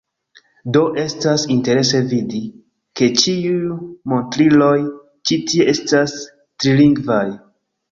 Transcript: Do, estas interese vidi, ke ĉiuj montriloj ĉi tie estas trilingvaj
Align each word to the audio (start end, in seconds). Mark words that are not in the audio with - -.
Do, 0.77 0.81
estas 1.01 1.43
interese 1.55 2.01
vidi, 2.13 2.41
ke 3.01 3.11
ĉiuj 3.25 3.77
montriloj 4.15 4.73
ĉi 5.23 5.41
tie 5.53 5.71
estas 5.77 6.19
trilingvaj 6.35 7.25